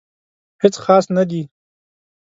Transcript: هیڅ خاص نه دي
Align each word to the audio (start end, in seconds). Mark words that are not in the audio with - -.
هیڅ 0.61 0.75
خاص 0.83 1.05
نه 1.17 1.23
دي 1.29 1.41